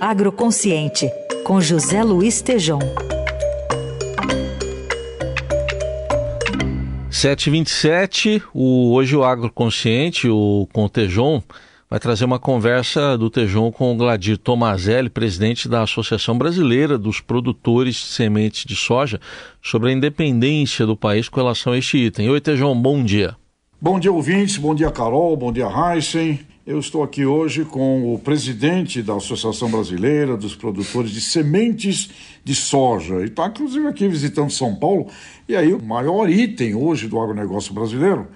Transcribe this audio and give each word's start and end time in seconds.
Agroconsciente, 0.00 1.10
com 1.42 1.58
José 1.58 2.02
Luiz 2.02 2.42
Tejom. 2.42 2.80
727, 7.08 8.42
o, 8.52 8.92
hoje 8.92 9.16
o 9.16 9.24
Agroconsciente, 9.24 10.28
o 10.28 10.68
com 10.70 10.84
o 10.84 10.88
Tejon, 10.90 11.42
vai 11.88 11.98
trazer 11.98 12.26
uma 12.26 12.38
conversa 12.38 13.16
do 13.16 13.30
Tejon 13.30 13.72
com 13.72 13.90
o 13.90 13.96
Gladir 13.96 14.36
Tomazelli, 14.36 15.08
presidente 15.08 15.66
da 15.66 15.82
Associação 15.82 16.36
Brasileira 16.36 16.98
dos 16.98 17.22
Produtores 17.22 17.94
de 17.94 18.02
Sementes 18.02 18.66
de 18.66 18.76
Soja, 18.76 19.18
sobre 19.62 19.88
a 19.88 19.92
independência 19.94 20.84
do 20.84 20.94
país 20.94 21.26
com 21.26 21.40
relação 21.40 21.72
a 21.72 21.78
este 21.78 21.96
item. 21.96 22.28
Oi, 22.28 22.40
Tejon, 22.42 22.78
bom 22.78 23.02
dia. 23.02 23.34
Bom 23.80 23.98
dia, 23.98 24.12
ouvintes, 24.12 24.58
bom 24.58 24.74
dia, 24.74 24.90
Carol, 24.90 25.34
bom 25.38 25.50
dia, 25.50 25.68
Heisen. 25.68 26.55
Eu 26.66 26.80
estou 26.80 27.04
aqui 27.04 27.24
hoje 27.24 27.64
com 27.64 28.12
o 28.12 28.18
presidente 28.18 29.00
da 29.00 29.14
Associação 29.14 29.70
Brasileira 29.70 30.36
dos 30.36 30.56
Produtores 30.56 31.12
de 31.12 31.20
Sementes 31.20 32.10
de 32.42 32.56
Soja. 32.56 33.20
E 33.20 33.26
está, 33.26 33.46
inclusive, 33.46 33.86
aqui 33.86 34.08
visitando 34.08 34.50
São 34.50 34.74
Paulo. 34.74 35.06
E 35.48 35.54
aí, 35.54 35.72
o 35.72 35.80
maior 35.80 36.28
item 36.28 36.74
hoje 36.74 37.06
do 37.06 37.20
agronegócio 37.20 37.72
brasileiro. 37.72 38.26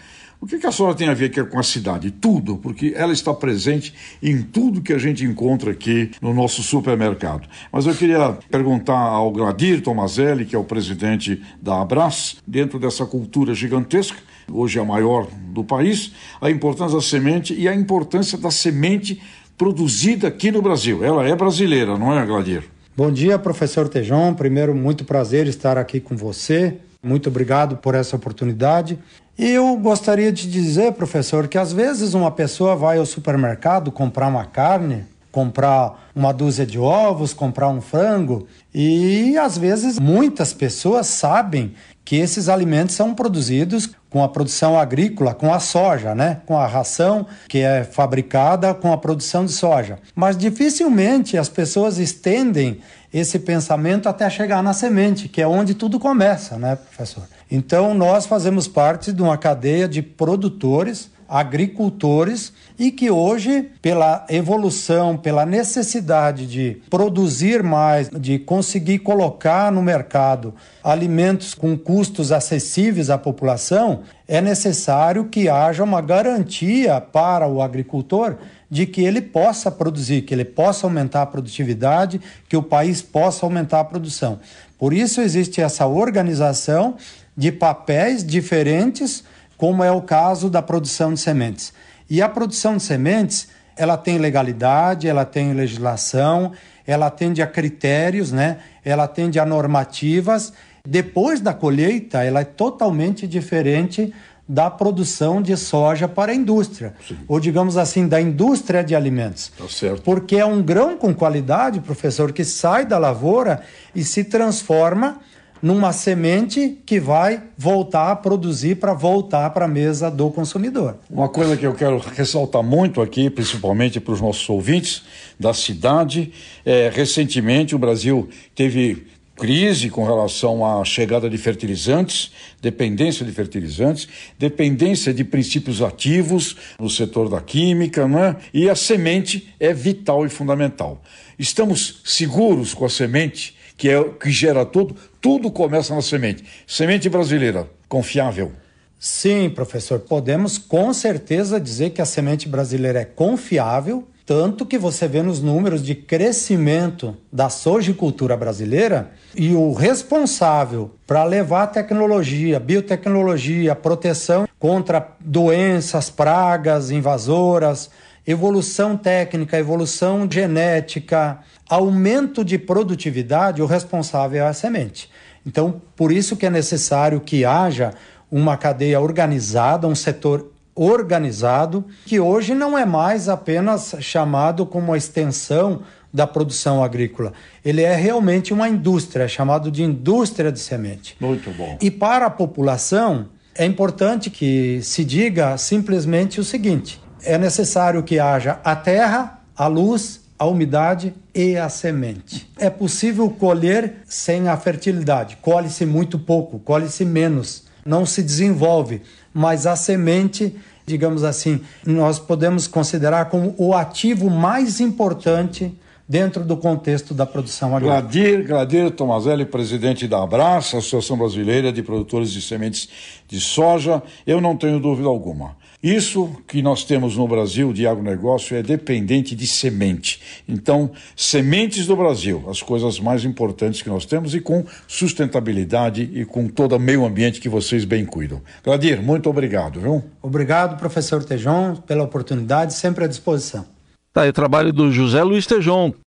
O 0.43 0.47
que, 0.47 0.67
a 0.67 0.73
soja 0.73 0.97
tem 0.97 1.07
a 1.07 1.13
ver 1.13 1.31
com 1.51 1.59
a 1.59 1.63
cidade? 1.63 2.11
Tudo, 2.11 2.57
porque 2.57 2.95
ela 2.97 3.13
está 3.13 3.35
presente 3.35 3.93
em 4.23 4.41
tudo 4.41 4.81
que 4.81 4.95
a 4.95 4.97
gente 4.97 5.23
encontra 5.23 5.71
aqui 5.71 6.13
no 6.19 6.33
nosso 6.33 6.63
supermercado. 6.63 7.47
Mas 7.71 7.85
eu 7.85 7.95
queria 7.95 8.39
perguntar 8.51 8.99
ao 8.99 9.31
Gladir 9.31 9.83
Tomazelli, 9.83 10.47
que 10.47 10.57
é 10.57 10.59
o 10.59 10.65
presidente 10.65 11.43
da 11.61 11.83
Abras, 11.83 12.39
dentro 12.47 12.79
dessa 12.79 13.05
cultura 13.05 13.53
gigantesca, 13.53 14.17
hoje 14.51 14.79
a 14.79 14.85
maior 14.85 15.29
do 15.53 15.63
país, 15.63 16.13
a 16.41 16.51
importância 16.51 16.97
da 16.97 17.03
semente 17.03 17.53
e 17.53 17.69
a 17.69 17.75
importância 17.75 18.39
da 18.39 18.51
semente 18.51 19.21
produzida 19.59 20.29
aqui 20.29 20.51
no 20.51 20.63
Brasil. 20.63 21.05
Ela 21.05 21.29
é 21.29 21.37
brasileira, 21.37 21.99
não 21.99 22.19
é, 22.19 22.25
Gladir? 22.25 22.65
Bom 22.97 23.13
dia, 23.13 23.39
professor 23.39 23.91
Tejon. 23.91 24.33
Primeiro, 24.33 24.75
muito 24.75 25.05
prazer 25.05 25.47
estar 25.47 25.77
aqui 25.77 26.01
com 26.01 26.17
você. 26.17 26.79
Muito 27.03 27.29
obrigado 27.29 27.77
por 27.79 27.95
essa 27.95 28.17
oportunidade. 28.17 28.99
E 29.39 29.49
eu 29.49 29.75
gostaria 29.77 30.31
de 30.31 30.51
dizer, 30.51 30.93
professor, 30.93 31.49
que 31.49 31.57
às 31.57 31.73
vezes 31.73 32.13
uma 32.13 32.31
pessoa 32.31 32.77
vai 32.77 32.99
ao 32.99 33.07
supermercado 33.07 33.91
comprar 33.91 34.27
uma 34.27 34.45
carne, 34.45 35.07
comprar 35.31 36.11
uma 36.15 36.33
dúzia 36.33 36.67
de 36.67 36.79
ovos, 36.79 37.33
comprar 37.33 37.69
um 37.69 37.81
frango, 37.81 38.47
e 38.75 39.37
às 39.39 39.57
vezes 39.57 39.99
muitas 39.99 40.53
pessoas 40.53 41.07
sabem 41.07 41.75
que 42.05 42.17
esses 42.17 42.49
alimentos 42.49 42.97
são 42.97 43.15
produzidos 43.15 43.91
com 44.09 44.25
a 44.25 44.29
produção 44.29 44.77
agrícola, 44.77 45.33
com 45.33 45.55
a 45.55 45.61
soja, 45.61 46.13
né? 46.13 46.41
com 46.45 46.59
a 46.59 46.67
ração 46.67 47.25
que 47.49 47.59
é 47.59 47.85
fabricada 47.85 48.75
com 48.75 48.93
a 48.93 48.99
produção 48.99 49.45
de 49.45 49.53
soja. 49.53 49.99
Mas 50.15 50.37
dificilmente 50.37 51.39
as 51.39 51.49
pessoas 51.49 51.99
estendem 51.99 52.81
esse 53.13 53.39
pensamento 53.39 54.09
até 54.09 54.29
chegar 54.29 54.63
na 54.63 54.73
semente, 54.73 55.29
que 55.29 55.41
é 55.41 55.47
onde 55.47 55.75
tudo 55.75 55.99
começa, 55.99 56.57
né, 56.57 56.77
professor? 56.77 57.25
Então, 57.51 57.93
nós 57.93 58.25
fazemos 58.25 58.69
parte 58.69 59.13
de 59.13 59.21
uma 59.21 59.37
cadeia 59.37 59.89
de 59.89 60.01
produtores 60.01 61.11
agricultores 61.31 62.53
e 62.77 62.91
que 62.91 63.09
hoje, 63.09 63.71
pela 63.81 64.27
evolução, 64.29 65.17
pela 65.17 65.47
necessidade 65.47 66.45
de 66.45 66.83
produzir 66.91 67.63
mais, 67.63 68.11
de 68.11 68.39
conseguir 68.41 68.99
colocar 68.99 69.71
no 69.71 69.81
mercado 69.81 70.53
alimentos 70.83 71.55
com 71.55 71.79
custos 71.79 72.33
acessíveis 72.33 73.11
à 73.11 73.17
população, 73.17 74.01
é 74.27 74.41
necessário 74.41 75.27
que 75.27 75.49
haja 75.49 75.85
uma 75.85 76.01
garantia 76.01 77.01
para 77.01 77.47
o 77.47 77.63
agricultor 77.63 78.37
de 78.69 78.85
que 78.87 79.03
ele 79.03 79.21
possa 79.21 79.71
produzir, 79.71 80.23
que 80.23 80.35
ele 80.35 80.45
possa 80.45 80.87
aumentar 80.87 81.23
a 81.23 81.27
produtividade, 81.27 82.21
que 82.49 82.57
o 82.57 82.63
país 82.63 83.03
possa 83.03 83.47
aumentar 83.47 83.81
a 83.81 83.85
produção. 83.85 84.41
Por 84.77 84.93
isso 84.93 85.21
existe 85.21 85.61
essa 85.61 85.87
organização 85.87 86.97
de 87.37 87.53
papéis 87.53 88.25
diferentes 88.25 89.23
como 89.61 89.85
é 89.85 89.93
o 89.93 90.01
caso 90.01 90.49
da 90.49 90.63
produção 90.63 91.13
de 91.13 91.21
sementes. 91.21 91.71
E 92.09 92.23
a 92.23 92.29
produção 92.31 92.79
de 92.79 92.83
sementes, 92.83 93.49
ela 93.77 93.95
tem 93.95 94.17
legalidade, 94.17 95.07
ela 95.07 95.27
tem 95.27 95.53
legislação, 95.53 96.53
ela 96.87 97.09
atende 97.09 97.43
a 97.43 97.47
critérios, 97.47 98.33
né? 98.33 98.57
ela 98.83 99.05
atende 99.05 99.39
a 99.39 99.45
normativas. 99.45 100.55
Depois 100.83 101.43
da 101.43 101.53
colheita, 101.53 102.25
ela 102.25 102.41
é 102.41 102.45
totalmente 102.45 103.27
diferente 103.27 104.15
da 104.49 104.71
produção 104.71 105.43
de 105.43 105.55
soja 105.59 106.09
para 106.09 106.33
a 106.33 106.35
indústria, 106.35 106.95
Sim. 107.07 107.19
ou 107.29 107.39
digamos 107.39 107.77
assim, 107.77 108.09
da 108.09 108.19
indústria 108.19 108.83
de 108.83 108.97
alimentos. 108.97 109.53
Tá 109.59 109.69
certo. 109.69 110.01
Porque 110.01 110.37
é 110.37 110.45
um 110.47 110.63
grão 110.63 110.97
com 110.97 111.15
qualidade, 111.15 111.81
professor, 111.81 112.33
que 112.33 112.47
sai 112.47 112.87
da 112.87 112.97
lavoura 112.97 113.63
e 113.95 114.03
se 114.03 114.25
transforma 114.25 115.21
numa 115.63 115.93
semente 115.93 116.79
que 116.87 116.99
vai 116.99 117.43
voltar 117.57 118.11
a 118.11 118.17
produzir 118.17 118.77
para 118.77 118.93
voltar 118.93 119.51
para 119.51 119.65
a 119.65 119.69
mesa 119.69 120.11
do 120.11 120.31
consumidor. 120.31 120.99
Uma 121.11 121.29
coisa 121.29 121.57
que 121.57 121.67
eu 121.67 121.75
quero 121.75 121.99
ressaltar 121.99 122.63
muito 122.63 123.01
aqui, 123.01 123.29
principalmente 123.29 124.01
para 124.01 124.15
os 124.15 124.21
nossos 124.21 124.49
ouvintes 124.49 125.03
da 125.39 125.53
cidade, 125.53 126.33
é, 126.65 126.91
recentemente 126.93 127.75
o 127.75 127.79
Brasil 127.79 128.29
teve 128.55 129.07
crise 129.41 129.89
com 129.89 130.05
relação 130.05 130.65
à 130.67 130.85
chegada 130.85 131.29
de 131.31 131.39
fertilizantes, 131.39 132.31
dependência 132.61 133.25
de 133.25 133.33
fertilizantes, 133.33 134.07
dependência 134.39 135.15
de 135.15 135.25
princípios 135.25 135.81
ativos 135.81 136.57
no 136.79 136.91
setor 136.91 137.31
da 137.31 137.41
química, 137.41 138.07
né? 138.07 138.37
e 138.53 138.69
a 138.69 138.75
semente 138.75 139.49
é 139.59 139.73
vital 139.73 140.27
e 140.27 140.29
fundamental. 140.29 141.03
Estamos 141.39 142.03
seguros 142.05 142.75
com 142.75 142.85
a 142.85 142.91
semente, 142.91 143.57
que 143.81 143.89
é 143.89 143.99
o 143.99 144.13
que 144.13 144.31
gera 144.31 144.67
tudo, 144.67 144.95
tudo 145.23 145.51
começa 145.51 145.95
na 145.95 146.03
semente. 146.03 146.45
Semente 146.67 147.09
brasileira, 147.09 147.67
confiável. 147.89 148.53
Sim, 148.99 149.49
professor, 149.49 150.01
podemos 150.01 150.59
com 150.59 150.93
certeza 150.93 151.59
dizer 151.59 151.89
que 151.89 152.03
a 152.03 152.05
semente 152.05 152.47
brasileira 152.47 153.01
é 153.01 153.07
confiável, 153.07 154.07
tanto 154.27 154.67
que 154.67 154.77
você 154.77 155.09
vê 155.09 155.23
nos 155.23 155.41
números 155.41 155.83
de 155.83 155.95
crescimento 155.95 157.17
da 157.33 157.49
sojicultura 157.49 158.37
brasileira 158.37 159.13
e 159.35 159.55
o 159.55 159.73
responsável 159.73 160.91
para 161.07 161.25
levar 161.25 161.69
tecnologia, 161.69 162.61
biotecnologia, 162.61 163.75
proteção 163.75 164.47
contra 164.59 165.17
doenças, 165.19 166.11
pragas, 166.11 166.91
invasoras, 166.91 167.89
evolução 168.27 168.97
técnica, 168.97 169.59
evolução 169.59 170.29
genética, 170.31 171.39
aumento 171.69 172.45
de 172.45 172.59
produtividade, 172.59 173.63
o 173.63 173.67
responsável 173.67 174.45
é 174.45 174.49
a 174.49 174.53
semente. 174.53 175.11
Então, 175.47 175.81
por 175.97 176.13
isso 176.13 176.37
que 176.37 176.47
é 176.47 176.51
necessário 176.51 177.21
que 177.21 177.45
haja 177.45 177.93
uma 178.31 178.57
cadeia 178.57 179.01
organizada, 179.01 179.87
um 179.87 179.95
setor 179.95 180.53
organizado, 180.75 181.85
que 182.07 182.21
hoje 182.21 182.55
não 182.55 182.77
é 182.77 182.87
mais 182.87 183.29
apenas 183.29 183.95
chamado 184.01 184.65
como 184.65 184.93
a 184.93 184.99
extensão 184.99 185.83
da 186.13 186.27
produção 186.27 186.83
agrícola. 186.83 187.33
Ele 187.65 187.83
é 187.83 187.95
realmente 187.95 188.53
uma 188.53 188.69
indústria, 188.69 189.25
é 189.25 189.29
chamado 189.29 189.71
de 189.71 189.83
indústria 189.83 190.51
de 190.51 190.59
semente. 190.59 191.17
Muito 191.21 191.51
bom. 191.51 191.79
E 191.81 191.91
para 191.91 192.27
a 192.27 192.31
população, 192.31 193.29
é 193.55 193.65
importante 193.65 194.31
que 194.31 194.81
se 194.83 195.05
diga 195.05 195.57
simplesmente 195.57 196.41
o 196.41 196.45
seguinte: 196.45 197.01
é 197.25 197.39
necessário 197.39 198.03
que 198.03 198.19
haja 198.19 198.59
a 198.65 198.75
terra, 198.75 199.41
a 199.57 199.67
luz, 199.67 200.21
a 200.39 200.47
umidade 200.47 201.13
e 201.35 201.57
a 201.57 201.69
semente. 201.69 202.51
É 202.59 202.71
possível 202.71 203.29
colher 203.31 204.03
sem 204.07 204.49
a 204.49 204.57
fertilidade. 204.57 205.37
Colhe-se 205.43 205.85
muito 205.85 206.19
pouco, 206.19 206.59
colhe-se 206.59 207.05
menos, 207.05 207.65
não 207.85 208.07
se 208.07 208.23
desenvolve, 208.23 209.03
mas 209.35 209.67
a 209.67 209.77
semente, 209.77 210.57
digamos 210.87 211.25
assim, 211.25 211.61
nós 211.85 212.19
podemos 212.19 212.67
considerar 212.67 213.27
como 213.27 213.55
o 213.59 213.75
ativo 213.75 214.31
mais 214.31 214.81
importante 214.81 215.73
dentro 216.11 216.45
do 216.45 216.57
contexto 216.57 217.15
da 217.15 217.25
produção 217.25 217.77
agrícola. 217.77 218.01
Gladir, 218.01 218.45
Gladir 218.45 218.91
Tomazelli, 218.91 219.45
presidente 219.45 220.09
da 220.09 220.23
Abraça, 220.23 220.79
Associação 220.79 221.17
Brasileira 221.17 221.73
de 221.73 221.85
Produtores 221.85 222.33
de 222.33 222.43
Sementes 222.43 222.89
de 223.29 223.39
Soja, 223.41 224.03
eu 224.27 224.41
não 224.41 224.57
tenho 224.57 224.81
dúvida 224.81 225.07
alguma. 225.07 225.55
Isso 225.83 226.31
que 226.47 226.61
nós 226.61 226.85
temos 226.85 227.17
no 227.17 227.27
Brasil 227.27 227.73
de 227.73 227.87
agronegócio 227.87 228.55
é 228.55 228.63
dependente 228.63 229.35
de 229.35 229.47
semente. 229.47 230.21
Então, 230.47 230.91
sementes 231.17 231.87
do 231.87 231.97
Brasil, 231.97 232.45
as 232.51 232.61
coisas 232.61 233.01
mais 233.01 233.25
importantes 233.25 233.81
que 233.81 233.89
nós 233.89 234.05
temos 234.05 234.35
e 234.35 234.41
com 234.41 234.63
sustentabilidade 234.87 236.03
e 236.13 236.27
com 236.27 236.49
todo 236.49 236.77
o 236.77 236.79
meio 236.79 237.07
ambiente 237.07 237.41
que 237.41 237.49
vocês 237.49 237.87
bem 237.87 238.05
cuidam. 238.05 238.43
Gladir, 238.63 239.01
muito 239.03 239.31
obrigado, 239.31 239.81
viu? 239.81 240.05
Obrigado, 240.21 240.77
professor 240.77 241.25
Tejon, 241.25 241.77
pela 241.77 242.05
oportunidade, 242.05 242.75
sempre 242.75 243.05
à 243.05 243.09
disposição. 243.09 243.65
Tá 244.13 244.23
aí 244.23 244.31
o 244.31 244.33
trabalho 244.33 244.73
do 244.73 244.91
José 244.91 245.23
Luiz 245.23 245.47
Tejon, 245.47 245.93